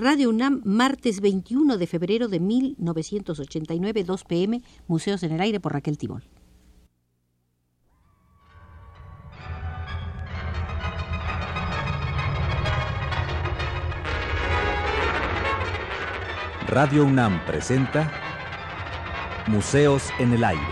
[0.00, 5.72] Radio UNAM, martes 21 de febrero de 1989, 2 pm, Museos en el Aire por
[5.72, 6.22] Raquel Tibol.
[16.68, 18.12] Radio UNAM presenta
[19.48, 20.62] Museos en el Aire.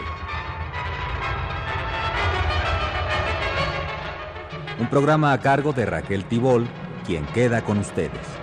[4.79, 6.69] Un programa a cargo de Raquel Tibol,
[7.05, 8.36] quien queda con ustedes.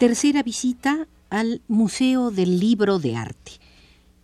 [0.00, 3.60] Tercera visita al Museo del Libro de Arte.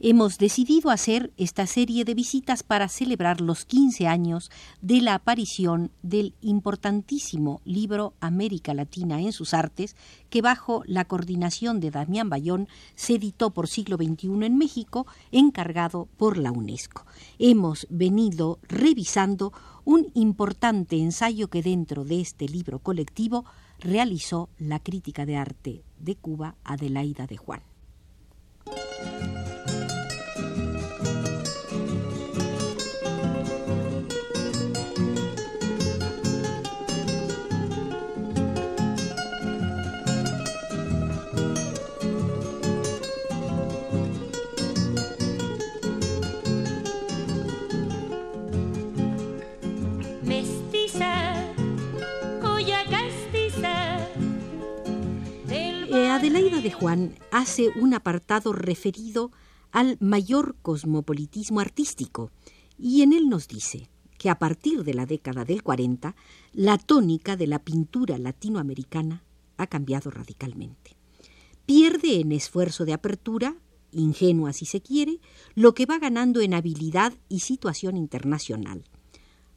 [0.00, 4.50] Hemos decidido hacer esta serie de visitas para celebrar los 15 años
[4.80, 9.96] de la aparición del importantísimo libro América Latina en sus artes,
[10.30, 16.08] que bajo la coordinación de Damián Bayón se editó por siglo XXI en México, encargado
[16.16, 17.04] por la UNESCO.
[17.38, 19.52] Hemos venido revisando
[19.84, 23.44] un importante ensayo que dentro de este libro colectivo
[23.80, 27.62] realizó la crítica de arte de Cuba Adelaida de Juan.
[56.70, 59.30] Juan hace un apartado referido
[59.72, 62.30] al mayor cosmopolitismo artístico
[62.78, 63.88] y en él nos dice
[64.18, 66.14] que a partir de la década del 40
[66.52, 69.24] la tónica de la pintura latinoamericana
[69.56, 70.96] ha cambiado radicalmente.
[71.66, 73.56] Pierde en esfuerzo de apertura,
[73.92, 75.20] ingenua si se quiere,
[75.54, 78.84] lo que va ganando en habilidad y situación internacional.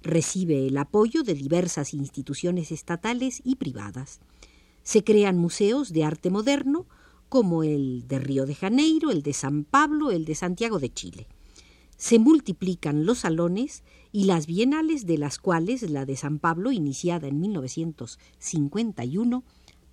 [0.02, 4.22] Recibe el apoyo de diversas instituciones estatales y privadas.
[4.84, 6.88] Se crean museos de arte moderno,
[7.30, 11.28] como el de Río de Janeiro, el de San Pablo, el de Santiago de Chile.
[11.96, 17.28] Se multiplican los salones y las bienales de las cuales la de San Pablo, iniciada
[17.28, 19.44] en 1951,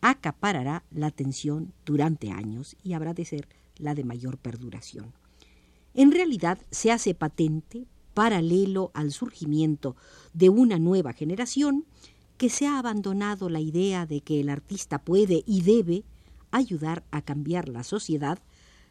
[0.01, 5.13] acaparará la atención durante años y habrá de ser la de mayor perduración.
[5.95, 9.97] En realidad se hace patente, paralelo al surgimiento
[10.33, 11.85] de una nueva generación,
[12.39, 16.05] que se ha abandonado la idea de que el artista puede y debe
[16.57, 18.39] ayudar a cambiar la sociedad,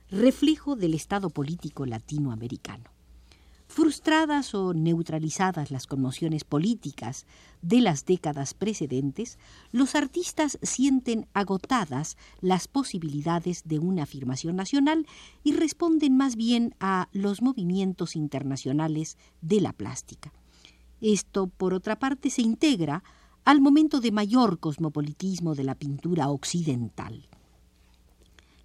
[0.10, 2.96] reflejo del estado político latinoamericano.
[3.68, 7.26] Frustradas o neutralizadas las conmociones políticas
[7.62, 9.40] de las décadas precedentes,
[9.72, 15.08] los artistas sienten agotadas las posibilidades de una afirmación nacional
[15.44, 20.32] y responden más bien a los movimientos internacionales de la plástica.
[21.02, 23.04] Esto, por otra parte, se integra
[23.46, 27.28] al momento de mayor cosmopolitismo de la pintura occidental.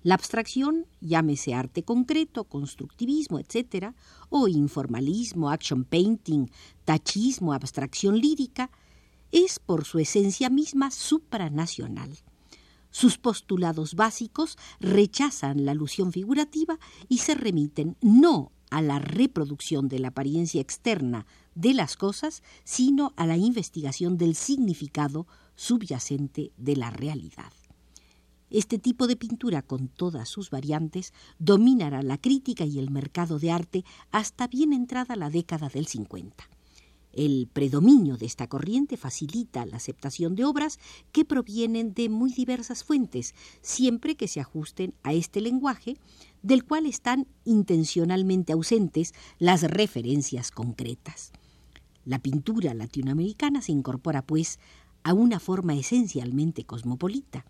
[0.03, 3.94] La abstracción, llámese arte concreto, constructivismo, etc.,
[4.31, 6.47] o informalismo, action painting,
[6.87, 8.71] tachismo, abstracción lírica,
[9.31, 12.16] es por su esencia misma supranacional.
[12.91, 16.78] Sus postulados básicos rechazan la alusión figurativa
[17.09, 23.12] y se remiten no a la reproducción de la apariencia externa de las cosas, sino
[23.16, 27.53] a la investigación del significado subyacente de la realidad.
[28.50, 33.53] Este tipo de pintura, con todas sus variantes, dominará la crítica y el mercado de
[33.53, 36.50] arte hasta bien entrada la década del 50.
[37.12, 40.78] El predominio de esta corriente facilita la aceptación de obras
[41.12, 45.97] que provienen de muy diversas fuentes, siempre que se ajusten a este lenguaje,
[46.42, 51.33] del cual están intencionalmente ausentes las referencias concretas.
[52.04, 54.59] La pintura latinoamericana se incorpora, pues,
[55.03, 57.45] a una forma esencialmente cosmopolita,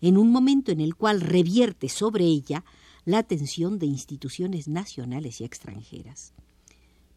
[0.00, 2.64] en un momento en el cual revierte sobre ella
[3.04, 6.34] la atención de instituciones nacionales y extranjeras.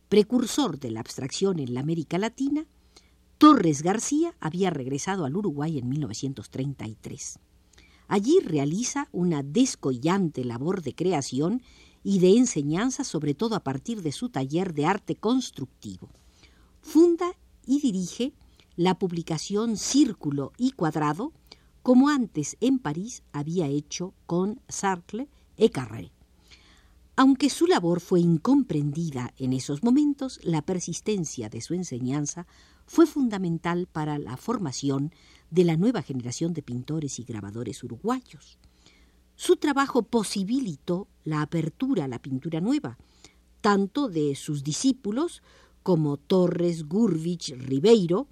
[0.10, 2.66] Precursor de la abstracción en la América Latina,
[3.38, 7.40] Torres García había regresado al Uruguay en 1933.
[8.08, 11.62] Allí realiza una descollante labor de creación
[12.04, 16.10] y de enseñanza, sobre todo a partir de su taller de arte constructivo.
[16.82, 17.34] Funda
[17.66, 18.34] y dirige
[18.76, 21.32] la publicación Círculo y Cuadrado,
[21.84, 26.12] como antes en París había hecho con Sarcle y Carré.
[27.16, 32.48] Aunque su labor fue incomprendida en esos momentos, la persistencia de su enseñanza
[32.86, 35.12] fue fundamental para la formación
[35.50, 38.58] de la nueva generación de pintores y grabadores uruguayos.
[39.36, 42.98] Su trabajo posibilitó la apertura a la pintura nueva,
[43.60, 45.42] tanto de sus discípulos
[45.84, 48.28] como Torres, Gurvich, Ribeiro,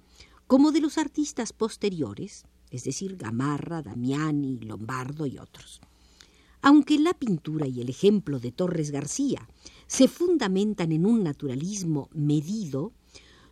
[0.46, 5.80] como de los artistas posteriores, es decir, Gamarra, Damiani, Lombardo y otros.
[6.62, 9.48] Aunque la pintura y el ejemplo de Torres García
[9.86, 12.92] se fundamentan en un naturalismo medido,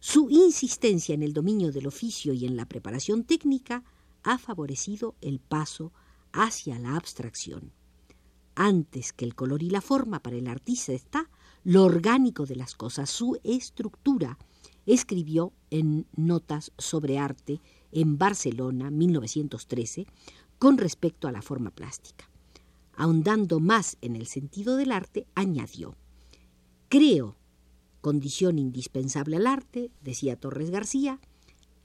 [0.01, 3.83] su insistencia en el dominio del oficio y en la preparación técnica
[4.23, 5.93] ha favorecido el paso
[6.33, 7.73] hacia la abstracción.
[8.55, 11.31] Antes que el color y la forma para el artista está
[11.65, 14.39] lo orgánico de las cosas, su estructura,
[14.89, 17.61] escribió en Notas sobre Arte
[17.93, 20.07] en Barcelona, 1913,
[20.59, 22.29] con respecto a la forma plástica.
[22.95, 25.95] Ahondando más en el sentido del arte, añadió,
[26.89, 27.37] Creo,
[28.01, 31.21] condición indispensable al arte, decía Torres García,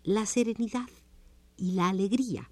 [0.04, 0.88] la serenidad
[1.58, 2.50] y la alegría,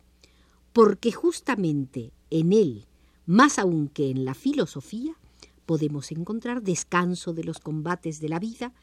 [0.74, 2.88] porque justamente en él,
[3.25, 5.15] más aún que en la filosofía,
[5.65, 8.74] podemos encontrar descanso de los combates de la vida,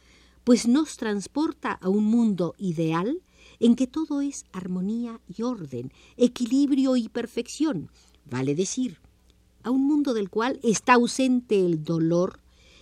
[0.48, 3.20] pues nos transporta a un mundo ideal
[3.60, 7.90] en que todo es armonía y orden, equilibrio y perfección,
[8.24, 8.96] vale decir,
[9.62, 12.40] a un mundo del cual está ausente el dolor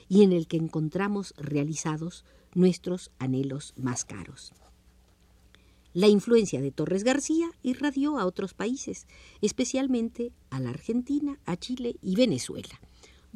[0.09, 2.25] y en el que encontramos realizados
[2.55, 4.53] nuestros anhelos más caros.
[5.93, 9.09] La influencia de Torres García irradió a otros países,
[9.41, 12.81] especialmente a la Argentina, a Chile y Venezuela,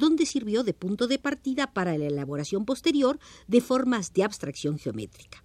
[0.01, 5.45] donde sirvió de punto de partida para la elaboración posterior de formas de abstracción geométrica.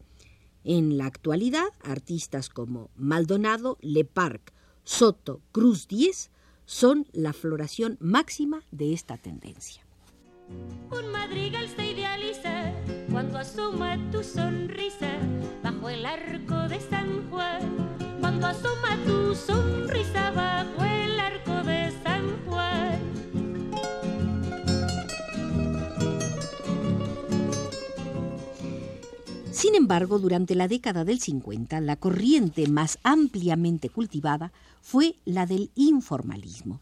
[0.63, 4.51] En la actualidad, artistas como Maldonado, Leparc,
[4.83, 6.31] Soto, Cruz Diez
[6.65, 9.85] son la floración máxima de esta tendencia.
[10.91, 12.73] Un madrigal se idealiza
[13.11, 13.39] cuando
[14.11, 15.19] tu sonrisa
[15.63, 17.61] bajo el arco de San Juan.
[18.19, 18.47] Cuando
[19.05, 21.04] tu sonrisa bajo el
[29.65, 35.71] Sin embargo, durante la década del 50, la corriente más ampliamente cultivada fue la del
[35.73, 36.81] informalismo.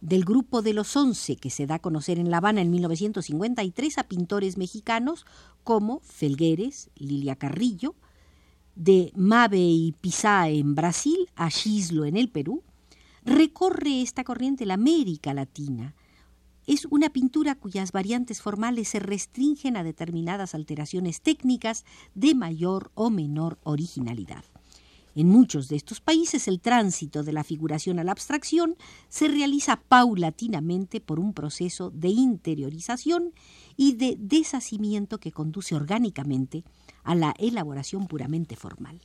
[0.00, 3.98] Del grupo de los once que se da a conocer en La Habana en 1953
[3.98, 5.26] a pintores mexicanos
[5.64, 7.96] como Felgueres, Lilia Carrillo,
[8.76, 12.62] de Mabe y Pizá en Brasil a Gislo en el Perú,
[13.24, 15.96] recorre esta corriente la América Latina,
[16.66, 23.10] es una pintura cuyas variantes formales se restringen a determinadas alteraciones técnicas de mayor o
[23.10, 24.44] menor originalidad.
[25.14, 28.76] En muchos de estos países el tránsito de la figuración a la abstracción
[29.10, 33.34] se realiza paulatinamente por un proceso de interiorización
[33.76, 36.64] y de deshacimiento que conduce orgánicamente
[37.04, 39.02] a la elaboración puramente formal.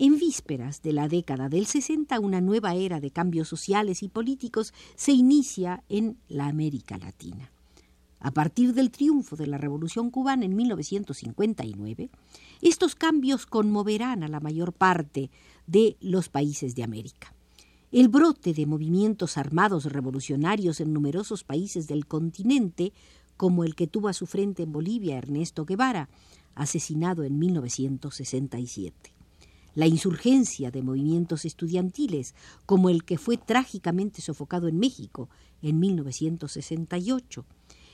[0.00, 4.72] En vísperas de la década del 60, una nueva era de cambios sociales y políticos
[4.94, 7.50] se inicia en la América Latina.
[8.20, 12.10] A partir del triunfo de la Revolución cubana en 1959,
[12.62, 15.32] estos cambios conmoverán a la mayor parte
[15.66, 17.34] de los países de América.
[17.90, 22.92] El brote de movimientos armados revolucionarios en numerosos países del continente,
[23.36, 26.08] como el que tuvo a su frente en Bolivia Ernesto Guevara,
[26.54, 29.17] asesinado en 1967
[29.74, 32.34] la insurgencia de movimientos estudiantiles,
[32.66, 35.28] como el que fue trágicamente sofocado en México
[35.62, 37.44] en 1968,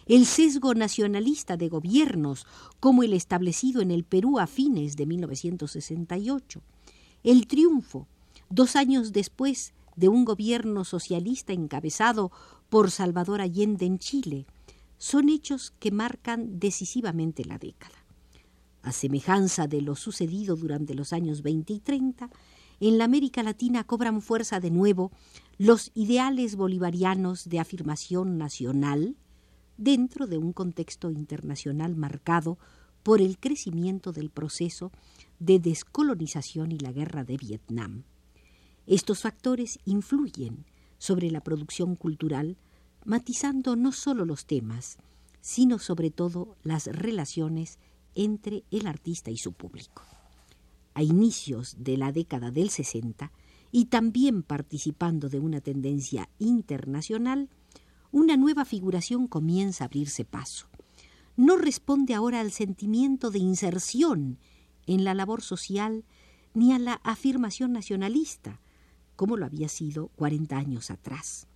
[0.07, 2.47] el sesgo nacionalista de gobiernos,
[2.81, 6.63] como el establecido en el Perú a fines de 1968,
[7.23, 8.07] el triunfo,
[8.51, 12.33] dos años después, de un gobierno socialista encabezado
[12.69, 14.47] por Salvador Allende en Chile,
[14.99, 18.04] son hechos que marcan decisivamente la década
[18.85, 22.31] a semejanza de lo sucedido durante los años 20 y 30,
[22.81, 25.11] en la América Latina cobran fuerza de nuevo
[25.59, 29.17] los ideales bolivarianos de afirmación nacional
[29.77, 32.59] dentro de un contexto internacional marcado
[33.03, 34.93] por el crecimiento del proceso
[35.39, 38.05] de descolonización y la guerra de Vietnam.
[38.87, 40.65] Estos factores influyen
[40.99, 42.57] sobre la producción cultural,
[43.05, 44.99] matizando no solo los temas,
[45.41, 47.79] sino sobre todo las relaciones
[48.15, 50.03] entre el artista y su público.
[50.95, 53.33] A inicios de la década del 60,
[53.73, 57.49] y también participando de una tendencia internacional,
[58.13, 60.67] una nueva figuración comienza a abrirse paso.
[61.37, 64.39] No responde ahora al sentimiento de inserción
[64.87, 66.05] en la labor social
[66.55, 68.61] ni a la afirmación nacionalista,
[69.17, 71.49] como lo había sido 40 años atrás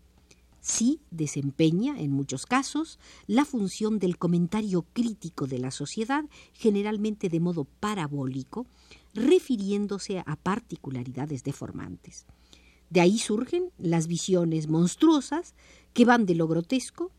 [0.60, 7.40] sí desempeña, en muchos casos, la función del comentario crítico de la sociedad, generalmente de
[7.40, 8.66] modo parabólico,
[9.14, 12.26] refiriéndose a particularidades deformantes.
[12.90, 15.54] De ahí surgen las visiones monstruosas
[15.92, 17.10] que van de lo grotesco,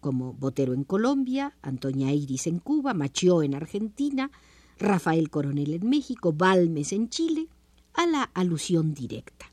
[0.00, 4.30] como Botero en Colombia, Antonia Iris en Cuba, Machió en Argentina,
[4.78, 7.48] Rafael Coronel en México, Balmes en Chile,
[7.94, 9.50] a la alusión directa.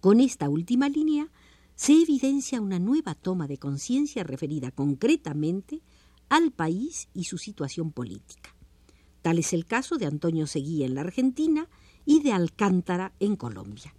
[0.00, 1.28] Con esta última línea
[1.76, 5.82] se evidencia una nueva toma de conciencia referida concretamente
[6.28, 8.56] al país y su situación política.
[9.22, 11.68] Tal es el caso de Antonio Seguía en la Argentina
[12.04, 13.94] y de Alcántara en Colombia.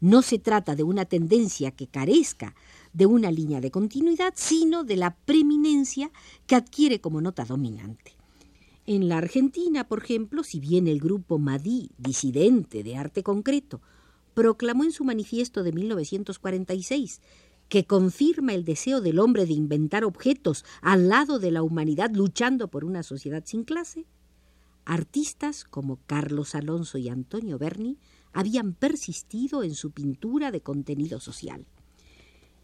[0.00, 2.56] No se trata de una tendencia que carezca
[2.92, 6.10] de una línea de continuidad, sino de la preeminencia
[6.46, 8.16] que adquiere como nota dominante.
[8.84, 13.80] En la Argentina, por ejemplo, si bien el grupo Madí, disidente de arte concreto,
[14.34, 17.20] proclamó en su manifiesto de 1946
[17.68, 22.68] que confirma el deseo del hombre de inventar objetos al lado de la humanidad luchando
[22.68, 24.04] por una sociedad sin clase,
[24.84, 27.98] artistas como Carlos Alonso y Antonio Berni
[28.32, 31.66] habían persistido en su pintura de contenido social.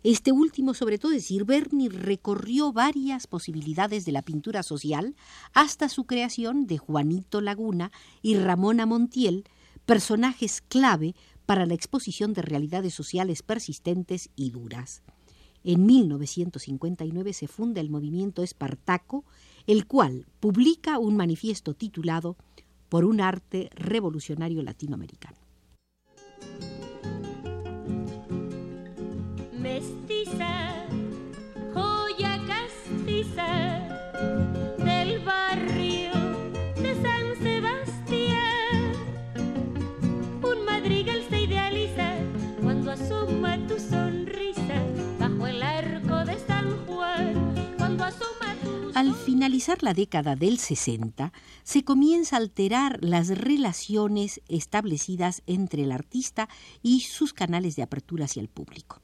[0.04, 5.16] Este último, sobre todo, es decir, Berni recorrió varias posibilidades de la pintura social
[5.54, 7.90] hasta su creación de Juanito Laguna
[8.22, 9.44] y Ramona Montiel,
[9.87, 11.14] personajes clave
[11.49, 15.02] para la exposición de realidades sociales persistentes y duras.
[15.64, 19.25] En 1959 se funda el movimiento Espartaco,
[19.67, 22.37] el cual publica un manifiesto titulado
[22.90, 25.38] Por un arte revolucionario latinoamericano.
[48.95, 55.93] Al finalizar la década del 60, se comienza a alterar las relaciones establecidas entre el
[55.93, 56.49] artista
[56.83, 59.00] y sus canales de apertura hacia el público.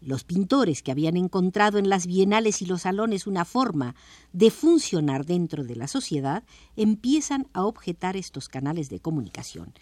[0.00, 3.94] Los pintores que habían encontrado en las bienales y los salones una forma
[4.32, 6.42] de funcionar dentro de la sociedad
[6.76, 9.72] empiezan a objetar estos canales de comunicación.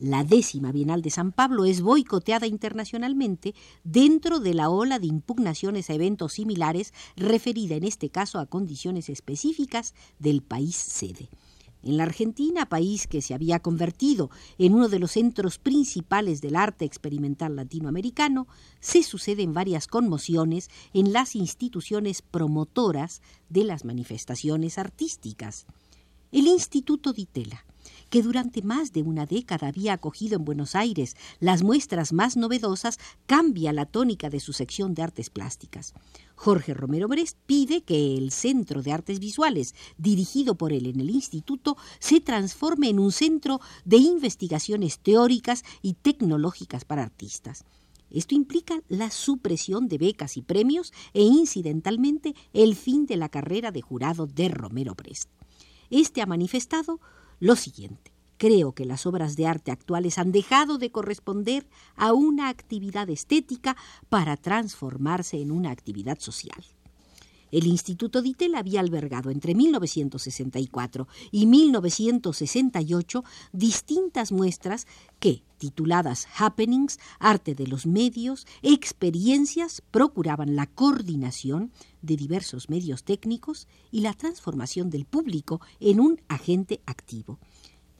[0.00, 5.90] La décima Bienal de San Pablo es boicoteada internacionalmente dentro de la ola de impugnaciones
[5.90, 11.28] a eventos similares referida en este caso a condiciones específicas del país sede.
[11.82, 16.54] En la Argentina, país que se había convertido en uno de los centros principales del
[16.54, 18.46] arte experimental latinoamericano,
[18.78, 25.66] se suceden varias conmociones en las instituciones promotoras de las manifestaciones artísticas.
[26.30, 27.64] El Instituto Di Tella,
[28.10, 32.98] que durante más de una década había acogido en Buenos Aires las muestras más novedosas,
[33.26, 35.94] cambia la tónica de su sección de artes plásticas.
[36.34, 41.10] Jorge Romero Brest pide que el Centro de Artes Visuales, dirigido por él en el
[41.10, 47.64] instituto, se transforme en un centro de investigaciones teóricas y tecnológicas para artistas.
[48.10, 53.70] Esto implica la supresión de becas y premios e incidentalmente el fin de la carrera
[53.70, 55.28] de jurado de Romero Brest.
[55.90, 57.00] Este ha manifestado
[57.40, 58.12] lo siguiente.
[58.36, 61.66] Creo que las obras de arte actuales han dejado de corresponder
[61.96, 63.76] a una actividad estética
[64.08, 66.64] para transformarse en una actividad social.
[67.50, 74.86] El Instituto Ditel había albergado entre 1964 y 1968 distintas muestras
[75.18, 83.66] que, tituladas Happenings, Arte de los Medios, Experiencias, procuraban la coordinación de diversos medios técnicos
[83.90, 87.38] y la transformación del público en un agente activo.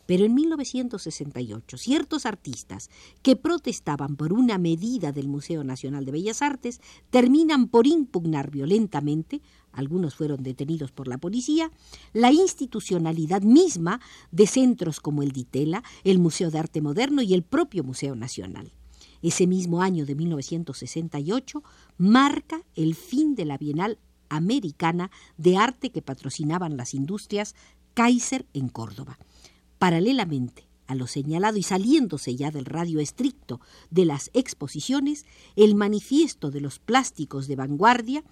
[0.09, 2.89] Pero en 1968, ciertos artistas
[3.21, 9.43] que protestaban por una medida del Museo Nacional de Bellas Artes terminan por impugnar violentamente,
[9.71, 11.71] algunos fueron detenidos por la policía,
[12.15, 14.01] la institucionalidad misma
[14.31, 18.73] de centros como el Ditela, el Museo de Arte Moderno y el propio Museo Nacional.
[19.21, 21.63] Ese mismo año de 1968
[21.99, 23.99] marca el fin de la Bienal
[24.31, 27.55] Americana de Arte que patrocinaban las industrias
[27.93, 29.19] Kaiser en Córdoba.
[29.79, 36.51] Paralelamente a lo señalado y saliéndose ya del radio estricto de las exposiciones, el manifiesto
[36.51, 38.25] de los plásticos de vanguardia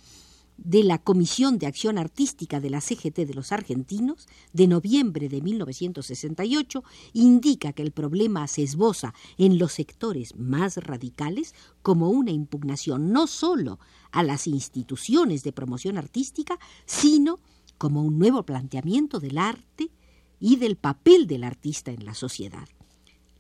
[0.59, 5.43] de la Comisión de Acción Artística de la CGT de los Argentinos, de noviembre de
[5.43, 13.12] 1968, indica que el problema se esboza en los sectores más radicales como una impugnación
[13.12, 13.79] no solo
[14.11, 17.38] a las instituciones de promoción artística, sino
[17.76, 19.91] como un nuevo planteamiento del arte
[20.40, 22.69] y del papel del artista en la sociedad.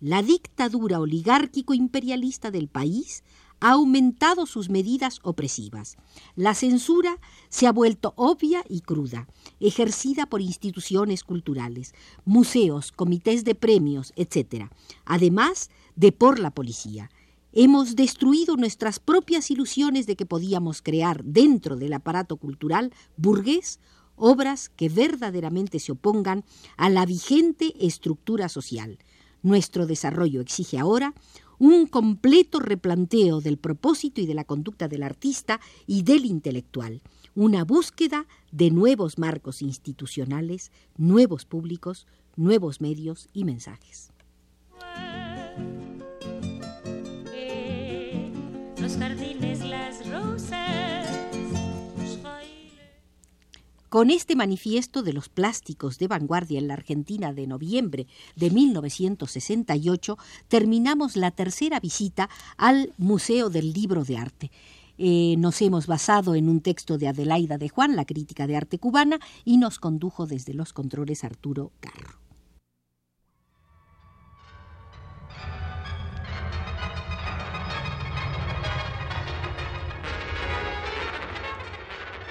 [0.00, 3.24] La dictadura oligárquico-imperialista del país
[3.60, 5.96] ha aumentado sus medidas opresivas.
[6.34, 9.26] La censura se ha vuelto obvia y cruda,
[9.60, 14.70] ejercida por instituciones culturales, museos, comités de premios, etc.,
[15.04, 17.10] además de por la policía.
[17.58, 23.80] hemos destruido nuestras propias ilusiones de que podíamos crear dentro del aparato cultural burgués
[24.16, 26.44] obras que verdaderamente se opongan
[26.76, 28.98] a la vigente estructura social.
[29.42, 31.14] Nuestro desarrollo exige ahora
[31.58, 37.02] un completo replanteo del propósito y de la conducta del artista y del intelectual,
[37.34, 42.06] una búsqueda de nuevos marcos institucionales, nuevos públicos,
[42.36, 44.12] nuevos medios y mensajes.
[48.78, 50.75] Los jardines, las rosas.
[53.88, 60.18] Con este manifiesto de los plásticos de vanguardia en la Argentina de noviembre de 1968
[60.48, 64.50] terminamos la tercera visita al Museo del Libro de Arte.
[64.98, 68.78] Eh, nos hemos basado en un texto de Adelaida de Juan, la crítica de arte
[68.78, 72.25] cubana, y nos condujo desde los controles Arturo Carro.